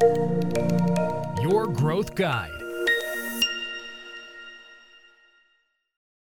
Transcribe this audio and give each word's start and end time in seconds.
Your 0.00 1.66
Growth 1.82 2.10
Guide. 2.14 2.58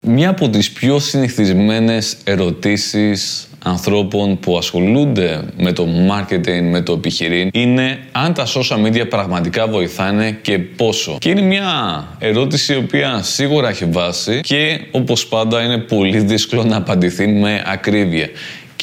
Μία 0.05 0.29
από 0.29 0.50
τις 0.50 0.71
πιο 0.71 1.00
συνηθισμένες 1.00 2.17
ερωτήσεις 2.23 3.47
ανθρώπων 3.63 4.39
που 4.39 4.57
ασχολούνται 4.57 5.43
με 5.57 5.71
το 5.71 5.87
marketing, 6.11 6.61
με 6.61 6.81
το 6.81 6.93
επιχειρήν 6.93 7.49
είναι 7.53 7.99
αν 8.11 8.34
τα 8.34 8.45
social 8.45 8.86
media 8.86 9.10
πραγματικά 9.10 9.68
βοηθάνε 9.68 10.32
και 10.41 10.59
πόσο. 10.59 11.18
Και 11.20 11.30
είναι 11.30 11.41
μια 11.41 12.07
ερώτηση 12.20 12.73
η 12.73 12.77
οποία 12.77 13.21
σίγουρα 13.21 13.70
έχει 13.70 13.86
βάση 13.86 14.39
και 14.41 14.80
όπως 14.91 15.27
πάντα 15.27 15.64
είναι 15.64 15.77
πολύ 15.77 16.20
δύσκολο 16.20 16.64
να 16.64 16.77
απαντηθεί 16.77 17.27
με 17.27 17.64
ακρίβεια 17.66 18.30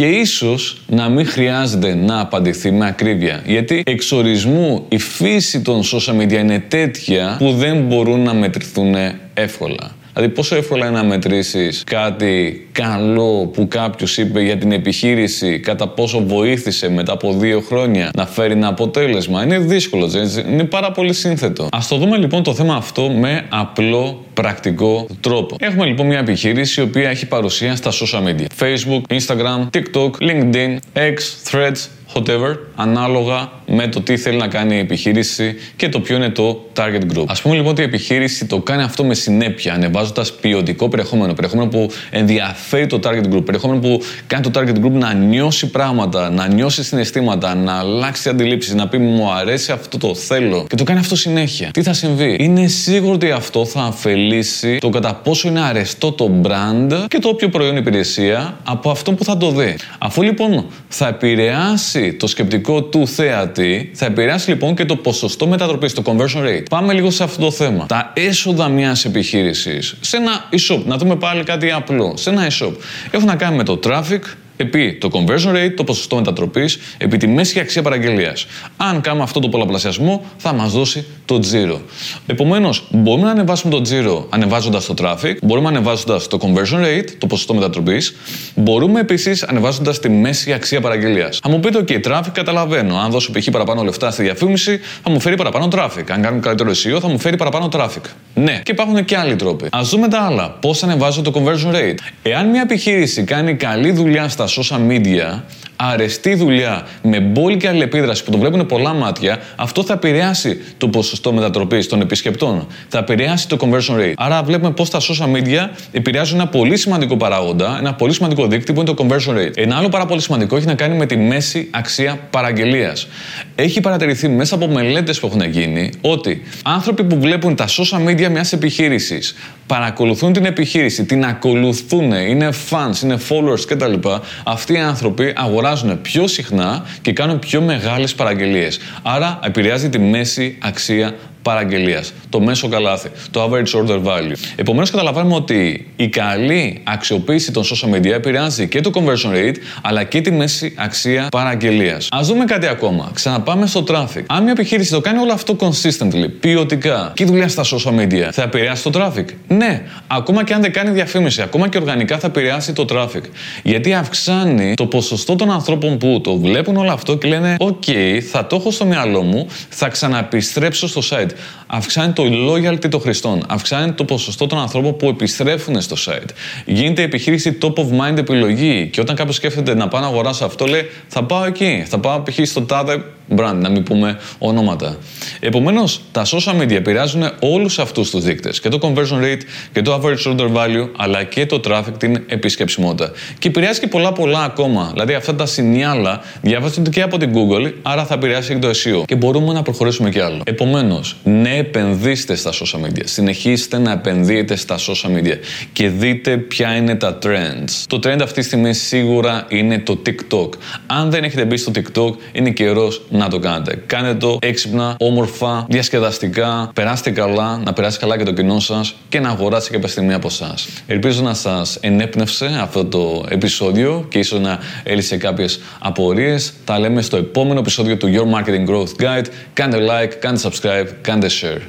και 0.00 0.06
ίσως 0.06 0.76
να 0.86 1.08
μην 1.08 1.26
χρειάζεται 1.26 1.94
να 1.94 2.20
απαντηθεί 2.20 2.70
με 2.70 2.86
ακρίβεια. 2.86 3.42
Γιατί 3.46 3.82
εξορισμού 3.86 4.84
η 4.88 4.98
φύση 4.98 5.60
των 5.60 5.82
social 5.82 6.20
media 6.20 6.32
είναι 6.32 6.64
τέτοια 6.68 7.36
που 7.38 7.52
δεν 7.52 7.82
μπορούν 7.82 8.20
να 8.20 8.34
μετρηθούν 8.34 8.94
εύκολα. 9.34 9.96
Δηλαδή, 10.14 10.32
πόσο 10.32 10.56
εύκολα 10.56 10.86
είναι 10.86 10.96
να 10.96 11.04
μετρήσεις 11.04 11.82
κάτι 11.86 12.66
καλό 12.72 13.46
που 13.46 13.68
κάποιος 13.68 14.18
είπε 14.18 14.42
για 14.42 14.56
την 14.56 14.72
επιχείρηση, 14.72 15.58
κατά 15.60 15.88
πόσο 15.88 16.20
βοήθησε 16.26 16.90
μετά 16.90 17.12
από 17.12 17.32
δύο 17.32 17.60
χρόνια 17.60 18.10
να 18.16 18.26
φέρει 18.26 18.52
ένα 18.52 18.68
αποτέλεσμα; 18.68 19.42
Είναι 19.42 19.58
δύσκολο, 19.58 20.10
έτσι. 20.14 20.44
Είναι 20.48 20.64
πάρα 20.64 20.92
πολύ 20.92 21.12
σύνθετο. 21.12 21.64
Α 21.64 21.78
το 21.88 21.96
δούμε 21.96 22.16
λοιπόν 22.16 22.42
το 22.42 22.54
θέμα 22.54 22.74
αυτό 22.74 23.08
με 23.10 23.46
απλό 23.48 24.24
πρακτικό 24.34 25.06
τρόπο. 25.20 25.56
Έχουμε 25.58 25.86
λοιπόν 25.86 26.06
μια 26.06 26.18
επιχείρηση 26.18 26.80
η 26.80 26.84
οποία 26.84 27.10
έχει 27.10 27.26
παρουσία 27.26 27.76
στα 27.76 27.90
social 27.90 28.22
media. 28.28 28.46
Facebook, 28.64 29.16
Instagram, 29.18 29.68
TikTok, 29.76 30.10
LinkedIn, 30.20 30.76
X, 30.94 31.16
Threads, 31.50 31.88
whatever, 32.14 32.56
ανάλογα 32.74 33.50
με 33.66 33.88
το 33.88 34.00
τι 34.00 34.16
θέλει 34.16 34.36
να 34.36 34.48
κάνει 34.48 34.74
η 34.74 34.78
επιχείρηση 34.78 35.54
και 35.76 35.88
το 35.88 36.00
ποιο 36.00 36.16
είναι 36.16 36.28
το 36.28 36.64
target 36.76 37.16
group. 37.16 37.24
Α 37.26 37.40
πούμε 37.42 37.54
λοιπόν 37.54 37.70
ότι 37.70 37.80
η 37.80 37.84
επιχείρηση 37.84 38.46
το 38.46 38.58
κάνει 38.58 38.82
αυτό 38.82 39.04
με 39.04 39.14
συνέπεια, 39.14 39.72
ανεβάζοντας 39.74 40.32
ποιοτικό 40.32 40.88
περιεχόμενο, 40.88 41.32
περιεχόμενο 41.32 41.68
που 41.68 41.90
ενδιαφέρει 42.10 42.86
το 42.86 43.00
target 43.04 43.34
group, 43.34 43.44
περιεχόμενο 43.44 43.80
που 43.80 44.00
κάνει 44.26 44.50
το 44.50 44.60
target 44.60 44.84
group 44.84 44.90
να 44.90 45.12
νιώσει 45.12 45.66
πράγματα, 45.70 46.30
να 46.30 46.46
νιώσει 46.46 46.84
συναισθήματα, 46.84 47.54
να 47.54 47.78
αλλάξει 47.78 48.28
αντιλήψεις, 48.28 48.74
να 48.74 48.88
πει 48.88 48.98
Μου 48.98 49.32
αρέσει 49.32 49.72
αυτό 49.72 49.98
το 49.98 50.14
θέλω. 50.14 50.66
Και 50.68 50.76
το 50.76 50.84
κάνει 50.84 50.98
αυτό 50.98 51.16
συνέχεια. 51.16 51.70
Τι 51.70 51.82
θα 51.82 51.92
συμβεί, 51.92 52.36
Είναι 52.40 52.66
σίγουρο 52.66 53.12
ότι 53.14 53.30
αυτό 53.30 53.64
θα 53.64 53.82
αφελήσει 53.82 54.78
το 54.78 54.88
κατά 54.88 55.14
πόσο 55.14 55.48
είναι 55.48 55.60
αρεστό 55.60 56.12
το 56.12 56.30
brand 56.42 57.04
και 57.08 57.18
το 57.18 57.28
όποιο 57.28 57.48
προϊόν 57.48 57.76
υπηρεσία 57.76 58.58
από 58.64 58.90
αυτό 58.90 59.12
που 59.12 59.24
θα 59.24 59.36
το 59.36 59.50
δει. 59.50 59.76
Αφού 59.98 60.22
λοιπόν 60.22 60.66
θα 60.88 61.08
επηρεάσει 61.08 61.99
το 62.18 62.26
σκεπτικό 62.26 62.82
του 62.82 63.06
θέατη, 63.06 63.90
θα 63.94 64.06
επηρεάσει 64.06 64.50
λοιπόν 64.50 64.74
και 64.74 64.84
το 64.84 64.96
ποσοστό 64.96 65.46
μετατροπής, 65.46 65.92
το 65.92 66.02
conversion 66.06 66.42
rate. 66.46 66.64
Πάμε 66.70 66.92
λίγο 66.92 67.10
σε 67.10 67.22
αυτό 67.22 67.44
το 67.44 67.50
θέμα. 67.50 67.86
Τα 67.86 68.12
έσοδα 68.14 68.68
μιας 68.68 69.04
επιχείρησης 69.04 69.96
σε 70.00 70.16
ένα 70.16 70.48
e-shop, 70.52 70.82
να 70.84 70.96
δούμε 70.96 71.16
πάλι 71.16 71.44
κάτι 71.44 71.70
απλό. 71.70 72.14
Σε 72.16 72.30
ένα 72.30 72.50
e-shop 72.50 72.72
έχουν 73.10 73.26
να 73.26 73.36
κάνουν 73.36 73.56
με 73.56 73.64
το 73.64 73.80
traffic, 73.84 74.20
επί 74.60 74.94
το 75.00 75.10
conversion 75.12 75.54
rate, 75.54 75.72
το 75.76 75.84
ποσοστό 75.84 76.16
μετατροπής, 76.16 76.78
επί 76.98 77.16
τη 77.16 77.26
μέση 77.26 77.60
αξία 77.60 77.82
παραγγελίας. 77.82 78.46
Αν 78.76 79.00
κάνουμε 79.00 79.22
αυτό 79.22 79.40
το 79.40 79.48
πολλαπλασιασμό, 79.48 80.24
θα 80.36 80.52
μας 80.52 80.72
δώσει 80.72 81.04
το 81.24 81.38
τζίρο. 81.38 81.80
Επομένως, 82.26 82.86
μπορούμε 82.90 83.24
να 83.24 83.30
ανεβάσουμε 83.30 83.72
το 83.72 83.80
τζίρο 83.80 84.26
ανεβάζοντας 84.30 84.86
το 84.86 84.94
traffic, 85.02 85.34
μπορούμε 85.42 85.68
ανεβάζοντας 85.68 86.28
το 86.28 86.38
conversion 86.42 86.84
rate, 86.84 87.08
το 87.18 87.26
ποσοστό 87.26 87.54
μετατροπής, 87.54 88.16
μπορούμε 88.54 89.00
επίσης 89.00 89.42
ανεβάζοντας 89.42 89.98
τη 89.98 90.08
μέση 90.08 90.52
αξία 90.52 90.80
παραγγελίας. 90.80 91.38
Αν 91.42 91.50
μου 91.50 91.60
πείτε, 91.60 91.78
OK, 91.78 92.06
traffic 92.06 92.30
καταλαβαίνω. 92.32 92.96
Αν 92.96 93.10
δώσω 93.10 93.30
π.χ. 93.32 93.50
παραπάνω 93.50 93.82
λεφτά 93.82 94.10
στη 94.10 94.22
διαφήμιση, 94.22 94.80
θα 95.02 95.10
μου 95.10 95.20
φέρει 95.20 95.36
παραπάνω 95.36 95.68
traffic. 95.72 96.04
Αν 96.10 96.22
κάνω 96.22 96.40
καλύτερο 96.40 96.70
SEO, 96.70 97.00
θα 97.00 97.08
μου 97.08 97.18
φέρει 97.18 97.36
παραπάνω 97.36 97.68
traffic. 97.72 98.10
Ναι, 98.34 98.60
και 98.62 98.72
υπάρχουν 98.72 99.04
και 99.04 99.16
άλλοι 99.16 99.36
τρόποι. 99.36 99.64
Α 99.64 99.80
δούμε 99.82 100.08
τα 100.08 100.20
άλλα. 100.20 100.50
Πώς 100.60 100.82
ανεβάζω 100.82 101.22
το 101.22 101.32
conversion 101.34 101.74
rate. 101.74 101.98
Εάν 102.22 102.48
μια 102.48 102.60
επιχείρηση 102.60 103.22
κάνει 103.22 103.54
καλή 103.54 103.90
δουλειά 103.92 104.28
στα 104.28 104.46
social 104.50 104.80
media, 104.80 105.42
αρεστή 105.82 106.34
δουλειά 106.34 106.86
με 107.02 107.20
μπόλικη 107.20 107.66
αλληλεπίδραση 107.66 108.24
που 108.24 108.30
το 108.30 108.38
βλέπουν 108.38 108.66
πολλά 108.66 108.92
μάτια, 108.92 109.38
αυτό 109.56 109.84
θα 109.84 109.92
επηρεάσει 109.92 110.60
το 110.78 110.88
ποσοστό 110.88 111.32
μετατροπής 111.32 111.88
των 111.88 112.00
επισκεπτών. 112.00 112.66
Θα 112.88 112.98
επηρεάσει 112.98 113.48
το 113.48 113.56
conversion 113.60 114.00
rate. 114.00 114.12
Άρα 114.16 114.42
βλέπουμε 114.42 114.70
πώς 114.70 114.90
τα 114.90 115.00
social 115.00 115.36
media 115.36 115.68
επηρεάζουν 115.92 116.38
ένα 116.40 116.48
πολύ 116.48 116.76
σημαντικό 116.76 117.16
παράγοντα, 117.16 117.76
ένα 117.78 117.94
πολύ 117.94 118.12
σημαντικό 118.12 118.46
δείκτη 118.46 118.72
που 118.72 118.80
είναι 118.80 118.94
το 118.94 119.06
conversion 119.06 119.36
rate. 119.36 119.56
Ένα 119.56 119.76
άλλο 119.76 119.88
πάρα 119.88 120.06
πολύ 120.06 120.20
σημαντικό 120.20 120.56
έχει 120.56 120.66
να 120.66 120.74
κάνει 120.74 120.96
με 120.96 121.06
τη 121.06 121.16
μέση 121.16 121.68
αξία 121.70 122.18
παραγγελίας. 122.30 123.08
Έχει 123.54 123.80
παρατηρηθεί 123.80 124.28
μέσα 124.28 124.54
από 124.54 124.66
μελέτες 124.68 125.20
που 125.20 125.26
έχουν 125.26 125.42
γίνει 125.42 125.90
ότι 126.00 126.42
άνθρωποι 126.64 127.04
που 127.04 127.20
βλέπουν 127.20 127.56
τα 127.56 127.66
social 127.66 128.08
media 128.08 128.28
μιας 128.28 128.52
επιχείρησης 128.52 129.34
παρακολουθούν 129.66 130.32
την 130.32 130.44
επιχείρηση, 130.44 131.04
την 131.04 131.24
ακολουθούν, 131.24 132.12
είναι 132.12 132.50
fans, 132.70 133.02
είναι 133.02 133.18
followers 133.28 133.60
κτλ. 133.66 134.08
Αυτοί 134.44 134.72
οι 134.72 134.78
άνθρωποι 134.78 135.32
αγοράζουν 135.36 135.68
πιο 136.02 136.26
συχνά 136.26 136.84
και 137.02 137.12
κάνουν 137.12 137.38
πιο 137.38 137.60
μεγάλες 137.60 138.14
παραγγελίες. 138.14 138.78
Άρα 139.02 139.38
επηρεάζει 139.42 139.88
τη 139.88 139.98
μέση 139.98 140.58
αξία 140.60 141.14
παραγγελίας. 141.42 142.12
Το 142.28 142.40
μέσο 142.40 142.68
καλάθι. 142.68 143.10
Το 143.30 143.44
average 143.44 143.80
order 143.80 144.02
value. 144.02 144.34
Επομένως, 144.56 144.90
καταλαβαίνουμε 144.90 145.34
ότι 145.34 145.86
η 145.96 146.08
καλή 146.08 146.80
αξιοποίηση 146.84 147.52
των 147.52 147.64
social 147.64 147.94
media 147.94 148.10
επηρεάζει 148.10 148.68
και 148.68 148.80
το 148.80 148.90
conversion 148.94 149.34
rate 149.34 149.56
αλλά 149.82 150.04
και 150.04 150.20
τη 150.20 150.30
μέση 150.30 150.74
αξία 150.76 151.26
παραγγελίας. 151.30 152.08
Α 152.10 152.20
δούμε 152.22 152.44
κάτι 152.44 152.66
ακόμα. 152.66 153.10
Ξαναπάμε 153.14 153.66
στο 153.66 153.84
traffic. 153.88 154.22
Αν 154.26 154.42
μια 154.42 154.52
επιχείρηση 154.52 154.90
το 154.90 155.00
κάνει 155.00 155.18
όλο 155.18 155.32
αυτό 155.32 155.56
consistently, 155.60 156.28
ποιοτικά 156.40 157.12
και 157.14 157.24
δουλειά 157.24 157.48
στα 157.48 157.64
social 157.64 158.00
media, 158.00 158.28
θα 158.32 158.42
επηρεάσει 158.42 158.90
το 158.90 158.90
traffic; 158.94 159.24
Ναι, 159.48 159.82
ακόμα 160.06 160.44
και 160.44 160.54
αν 160.54 160.60
δεν 160.60 160.72
κάνει 160.72 160.90
διαφήμιση, 160.90 161.42
ακόμα 161.42 161.68
και 161.68 161.78
οργανικά 161.78 162.18
θα 162.18 162.26
επηρεάσει 162.26 162.72
το 162.72 162.84
traffic. 162.92 163.22
Γιατί 163.62 163.94
αυξάνει 163.94 164.74
το 164.74 164.86
ποσοστό 164.86 165.36
των 165.36 165.50
ανθρώπων 165.50 165.98
που 165.98 166.20
το 166.22 166.36
βλέπουν 166.36 166.76
όλο 166.76 166.92
αυτό 166.92 167.16
και 167.16 167.28
λένε: 167.28 167.56
OK, 167.58 168.18
θα 168.30 168.46
το 168.46 168.56
έχω 168.56 168.70
στο 168.70 168.84
μυαλό 168.84 169.22
μου, 169.22 169.46
θα 169.68 169.88
ξαναεπιστρέψω 169.88 170.88
στο 170.88 171.00
site 171.10 171.29
αυξάνει 171.66 172.12
το 172.12 172.22
loyalty 172.22 172.88
των 172.88 173.00
χρηστών, 173.00 173.44
αυξάνει 173.48 173.92
το 173.92 174.04
ποσοστό 174.04 174.46
των 174.46 174.58
ανθρώπων 174.58 174.96
που 174.96 175.08
επιστρέφουν 175.08 175.80
στο 175.80 175.96
site. 176.06 176.28
Γίνεται 176.64 177.00
η 177.00 177.04
επιχείρηση 177.04 177.58
top 177.62 177.74
of 177.74 177.86
mind 178.00 178.16
επιλογή 178.16 178.88
και 178.92 179.00
όταν 179.00 179.16
κάποιος 179.16 179.36
σκέφτεται 179.36 179.74
να 179.74 179.88
πάει 179.88 180.00
να 180.00 180.06
αγοράσει 180.06 180.44
αυτό, 180.44 180.66
λέει 180.66 180.90
θα 181.08 181.24
πάω 181.24 181.44
εκεί, 181.44 181.84
θα 181.88 181.98
πάω 181.98 182.22
π.χ. 182.22 182.38
στο 182.42 182.62
τάδε 182.62 183.04
brand, 183.36 183.54
να 183.54 183.68
μην 183.68 183.82
πούμε 183.82 184.18
ονόματα. 184.38 184.96
Επομένως, 185.40 186.00
τα 186.12 186.24
social 186.26 186.60
media 186.60 186.70
επηρεάζουν 186.70 187.30
όλους 187.40 187.78
αυτούς 187.78 188.10
τους 188.10 188.24
δείκτες. 188.24 188.60
Και 188.60 188.68
το 188.68 188.78
conversion 188.82 189.24
rate 189.24 189.40
και 189.72 189.82
το 189.82 190.00
average 190.02 190.32
order 190.32 190.52
value, 190.52 190.88
αλλά 190.96 191.22
και 191.22 191.46
το 191.46 191.60
traffic, 191.64 191.92
την 191.98 192.22
επισκεψιμότητα. 192.26 193.12
Και 193.38 193.48
επηρεάζει 193.48 193.80
και 193.80 193.86
πολλά 193.86 194.12
πολλά 194.12 194.42
ακόμα. 194.42 194.90
Δηλαδή, 194.92 195.14
αυτά 195.14 195.34
τα 195.34 195.46
σινιάλα 195.46 196.20
διαβάζονται 196.42 196.90
και 196.90 197.02
από 197.02 197.18
την 197.18 197.32
Google, 197.34 197.72
άρα 197.82 198.04
θα 198.04 198.14
επηρεάσει 198.14 198.52
και 198.52 198.58
το 198.58 198.68
SEO. 198.68 199.04
Και 199.04 199.16
μπορούμε 199.16 199.52
να 199.52 199.62
προχωρήσουμε 199.62 200.10
κι 200.10 200.20
άλλο. 200.20 200.42
Επομένως, 200.44 201.16
ναι, 201.24 201.56
επενδύστε 201.56 202.34
στα 202.34 202.52
social 202.52 202.86
media. 202.86 203.02
Συνεχίστε 203.04 203.78
να 203.78 203.92
επενδύετε 203.92 204.56
στα 204.56 204.76
social 204.78 205.18
media 205.18 205.36
και 205.72 205.88
δείτε 205.88 206.36
ποια 206.36 206.76
είναι 206.76 206.94
τα 206.94 207.18
trends. 207.22 207.84
Το 207.86 208.00
trend 208.04 208.18
αυτή 208.22 208.40
τη 208.40 208.46
στιγμή 208.46 208.74
σίγουρα 208.74 209.46
είναι 209.48 209.78
το 209.78 210.02
TikTok. 210.06 210.48
Αν 210.86 211.10
δεν 211.10 211.24
έχετε 211.24 211.44
μπει 211.44 211.56
στο 211.56 211.72
TikTok, 211.74 212.12
είναι 212.32 212.50
καιρός 212.50 213.02
να 213.10 213.19
το 213.28 213.38
κάνετε. 213.38 213.82
Κάντε 213.86 214.14
το 214.14 214.38
έξυπνα, 214.40 214.94
όμορφα, 214.98 215.66
διασκεδαστικά, 215.68 216.70
περάστε 216.74 217.10
καλά, 217.10 217.60
να 217.64 217.72
περάσει 217.72 217.98
καλά 217.98 218.18
και 218.18 218.24
το 218.24 218.32
κοινό 218.32 218.60
σας 218.60 218.94
και 219.08 219.20
να 219.20 219.28
αγοράσει 219.28 219.70
κάποια 219.70 219.88
στιγμή 219.88 220.12
από 220.12 220.26
εσάς. 220.26 220.68
Ελπίζω 220.86 221.22
να 221.22 221.34
σας 221.34 221.78
ενέπνευσε 221.80 222.58
αυτό 222.60 222.84
το 222.84 223.24
επεισόδιο 223.28 224.06
και 224.08 224.18
ίσως 224.18 224.40
να 224.40 224.58
έλυσε 224.82 225.16
κάποιες 225.16 225.60
απορίες. 225.78 226.52
Τα 226.64 226.78
λέμε 226.78 227.02
στο 227.02 227.16
επόμενο 227.16 227.60
επεισόδιο 227.60 227.96
του 227.96 228.08
Your 228.12 228.38
Marketing 228.38 228.68
Growth 228.70 229.02
Guide. 229.02 229.26
Κάντε 229.52 229.78
like, 229.78 230.14
κάντε 230.20 230.40
subscribe, 230.42 230.88
κάντε 231.00 231.26
share. 231.40 231.60